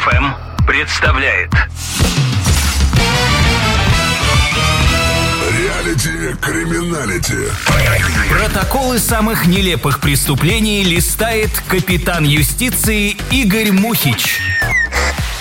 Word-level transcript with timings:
Подфм 0.00 0.32
представляет 0.66 1.50
Реалити 5.50 6.36
криминалити. 6.40 7.52
Протоколы 8.30 8.98
самых 8.98 9.46
нелепых 9.46 10.00
преступлений 10.00 10.84
листает 10.84 11.50
капитан 11.68 12.24
юстиции 12.24 13.16
Игорь 13.30 13.72
Мухич. 13.72 14.40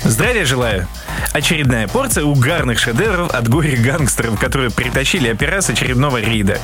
Здравия 0.03 0.43
желаю! 0.43 0.87
Очередная 1.31 1.87
порция 1.87 2.25
угарных 2.25 2.79
шедевров 2.79 3.33
от 3.33 3.47
горе 3.47 3.77
гангстеров, 3.77 4.37
которые 4.39 4.71
притащили 4.71 5.31
опера 5.31 5.61
с 5.61 5.69
очередного 5.69 6.19
рида. 6.19 6.59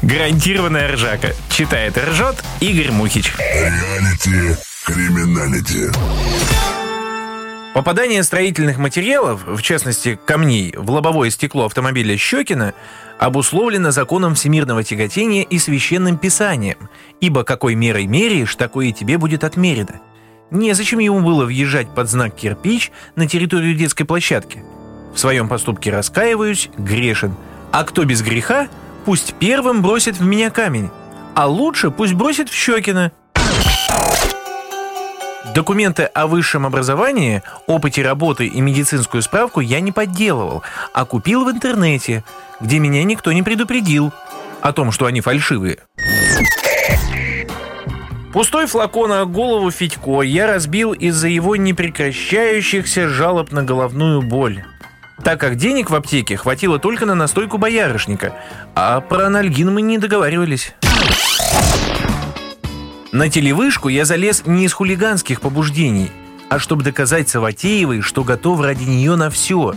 Гарантированная 0.00 0.92
ржака. 0.92 1.34
Читает 1.50 1.98
и 1.98 2.00
ржет 2.00 2.42
Игорь 2.60 2.92
Мухич. 2.92 3.34
Реалити 3.38 4.56
криминалити. 4.84 5.90
Попадание 7.72 8.24
строительных 8.24 8.78
материалов, 8.78 9.42
в 9.46 9.62
частности 9.62 10.18
камней, 10.24 10.74
в 10.76 10.90
лобовое 10.90 11.30
стекло 11.30 11.66
автомобиля 11.66 12.16
Щекина 12.16 12.74
обусловлено 13.16 13.92
законом 13.92 14.34
всемирного 14.34 14.82
тяготения 14.82 15.44
и 15.44 15.58
священным 15.58 16.18
писанием, 16.18 16.88
ибо 17.20 17.44
какой 17.44 17.76
мерой 17.76 18.06
меряешь, 18.06 18.56
такое 18.56 18.86
и 18.86 18.92
тебе 18.92 19.18
будет 19.18 19.44
отмерено. 19.44 20.00
Незачем 20.50 20.98
ему 20.98 21.20
было 21.20 21.44
въезжать 21.44 21.94
под 21.94 22.10
знак 22.10 22.34
«кирпич» 22.34 22.90
на 23.14 23.28
территорию 23.28 23.76
детской 23.76 24.04
площадки. 24.04 24.64
В 25.14 25.20
своем 25.20 25.48
поступке 25.48 25.92
раскаиваюсь, 25.92 26.70
грешен. 26.76 27.36
А 27.70 27.84
кто 27.84 28.04
без 28.04 28.20
греха, 28.20 28.66
пусть 29.04 29.34
первым 29.34 29.80
бросит 29.80 30.16
в 30.16 30.24
меня 30.24 30.50
камень, 30.50 30.90
а 31.36 31.46
лучше 31.46 31.92
пусть 31.92 32.14
бросит 32.14 32.48
в 32.48 32.54
Щекина. 32.54 33.12
Документы 35.54 36.04
о 36.04 36.26
высшем 36.26 36.64
образовании, 36.64 37.42
опыте 37.66 38.02
работы 38.02 38.46
и 38.46 38.60
медицинскую 38.60 39.22
справку 39.22 39.60
я 39.60 39.80
не 39.80 39.90
подделывал, 39.90 40.62
а 40.92 41.04
купил 41.04 41.44
в 41.44 41.50
интернете, 41.50 42.22
где 42.60 42.78
меня 42.78 43.02
никто 43.02 43.32
не 43.32 43.42
предупредил 43.42 44.12
о 44.60 44.72
том, 44.72 44.92
что 44.92 45.06
они 45.06 45.20
фальшивые. 45.20 45.78
Пустой 48.32 48.66
флакон 48.66 49.10
о 49.10 49.24
голову 49.24 49.72
Федько 49.72 50.20
я 50.22 50.46
разбил 50.46 50.92
из-за 50.92 51.26
его 51.26 51.56
непрекращающихся 51.56 53.08
жалоб 53.08 53.50
на 53.50 53.64
головную 53.64 54.22
боль. 54.22 54.64
Так 55.24 55.40
как 55.40 55.56
денег 55.56 55.90
в 55.90 55.94
аптеке 55.96 56.36
хватило 56.36 56.78
только 56.78 57.06
на 57.06 57.16
настойку 57.16 57.58
боярышника, 57.58 58.34
а 58.76 59.00
про 59.00 59.26
анальгин 59.26 59.74
мы 59.74 59.82
не 59.82 59.98
договаривались. 59.98 60.74
На 63.12 63.28
телевышку 63.28 63.88
я 63.88 64.04
залез 64.04 64.44
не 64.46 64.66
из 64.66 64.72
хулиганских 64.72 65.40
побуждений, 65.40 66.12
а 66.48 66.60
чтобы 66.60 66.84
доказать 66.84 67.28
Саватеевой, 67.28 68.02
что 68.02 68.22
готов 68.22 68.60
ради 68.60 68.84
нее 68.84 69.16
на 69.16 69.30
все. 69.30 69.74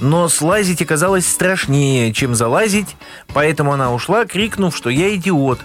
Но 0.00 0.28
слазить 0.28 0.80
оказалось 0.80 1.26
страшнее, 1.26 2.12
чем 2.14 2.34
залазить, 2.34 2.96
поэтому 3.34 3.72
она 3.72 3.92
ушла, 3.92 4.24
крикнув, 4.24 4.74
что 4.74 4.88
я 4.88 5.14
идиот. 5.14 5.60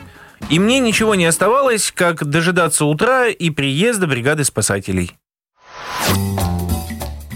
И 0.49 0.59
мне 0.59 0.79
ничего 0.79 1.15
не 1.15 1.25
оставалось, 1.25 1.91
как 1.95 2.25
дожидаться 2.25 2.85
утра 2.85 3.27
и 3.27 3.49
приезда 3.49 4.05
бригады 4.05 4.43
спасателей. 4.43 5.13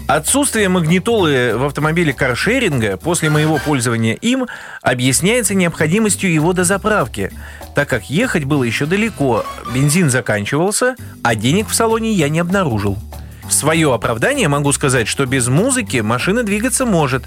Отсутствие 0.06 0.68
магнитолы 0.68 1.56
в 1.56 1.64
автомобиле 1.64 2.12
каршеринга 2.12 2.98
после 2.98 3.30
моего 3.30 3.58
пользования 3.58 4.14
им 4.14 4.46
объясняется 4.82 5.54
необходимостью 5.54 6.30
его 6.30 6.52
дозаправки, 6.52 7.32
так 7.74 7.88
как 7.88 8.10
ехать 8.10 8.44
было 8.44 8.64
еще 8.64 8.84
далеко, 8.84 9.46
бензин 9.74 10.10
заканчивался, 10.10 10.96
а 11.22 11.34
денег 11.34 11.68
в 11.68 11.74
салоне 11.74 12.12
я 12.12 12.28
не 12.28 12.40
обнаружил. 12.40 12.98
В 13.48 13.52
свое 13.52 13.92
оправдание 13.94 14.48
могу 14.48 14.72
сказать, 14.72 15.08
что 15.08 15.24
без 15.24 15.48
музыки 15.48 15.98
машина 15.98 16.42
двигаться 16.42 16.84
может, 16.84 17.24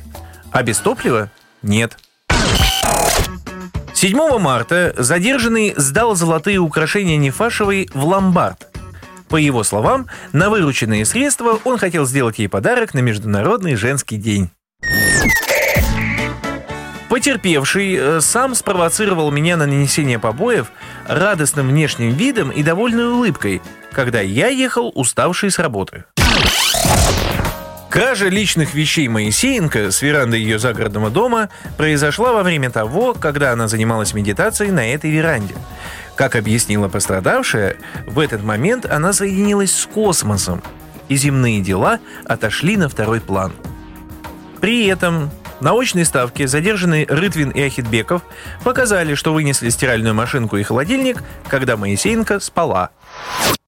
а 0.51 0.61
без 0.61 0.77
топлива– 0.77 1.31
нет. 1.63 1.97
7 3.93 4.37
марта 4.37 4.93
задержанный 4.95 5.73
сдал 5.75 6.15
золотые 6.15 6.59
украшения 6.59 7.17
Нефашевой 7.17 7.89
в 7.95 8.05
ломбард. 8.05 8.66
По 9.29 9.35
его 9.35 9.63
словам, 9.63 10.07
на 10.31 10.49
вырученные 10.49 11.05
средства 11.05 11.59
он 11.63 11.77
хотел 11.77 12.05
сделать 12.05 12.39
ей 12.39 12.47
подарок 12.47 12.93
на 12.93 12.99
Международный 12.99 13.75
женский 13.75 14.17
день. 14.17 14.49
Потерпевший 17.09 17.95
э, 17.95 18.21
сам 18.21 18.53
спровоцировал 18.53 19.31
меня 19.31 19.57
на 19.57 19.65
нанесение 19.65 20.19
побоев 20.19 20.67
радостным 21.07 21.69
внешним 21.69 22.13
видом 22.13 22.51
и 22.51 22.63
довольной 22.63 23.07
улыбкой, 23.07 23.61
когда 23.91 24.21
я 24.21 24.47
ехал 24.47 24.91
уставший 24.93 25.49
с 25.49 25.57
работы. 25.57 26.05
Кража 27.89 28.27
личных 28.27 28.73
вещей 28.73 29.07
Моисеенко 29.07 29.91
с 29.91 30.01
веранды 30.01 30.37
ее 30.37 30.59
загородного 30.59 31.09
дома 31.09 31.49
произошла 31.77 32.33
во 32.33 32.43
время 32.43 32.69
того, 32.69 33.13
когда 33.13 33.53
она 33.53 33.67
занималась 33.67 34.13
медитацией 34.13 34.71
на 34.71 34.93
этой 34.93 35.09
веранде. 35.09 35.55
Как 36.17 36.35
объяснила 36.35 36.89
пострадавшая, 36.89 37.77
в 38.07 38.17
этот 38.17 38.43
момент 38.43 38.87
она 38.87 39.13
соединилась 39.13 39.71
с 39.71 39.85
космосом, 39.85 40.63
и 41.09 41.15
земные 41.15 41.61
дела 41.61 41.99
отошли 42.25 42.75
на 42.75 42.89
второй 42.89 43.21
план. 43.21 43.53
При 44.59 44.87
этом 44.87 45.29
на 45.61 45.79
очной 45.79 46.05
ставке 46.05 46.47
задержанные 46.47 47.05
Рытвин 47.07 47.51
и 47.51 47.61
Ахитбеков 47.61 48.23
показали, 48.63 49.13
что 49.13 49.31
вынесли 49.31 49.69
стиральную 49.69 50.15
машинку 50.15 50.57
и 50.57 50.63
холодильник, 50.63 51.23
когда 51.49 51.77
Моисеенко 51.77 52.39
спала. 52.39 52.89